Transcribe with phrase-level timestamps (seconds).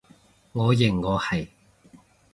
[0.53, 1.49] 我認我係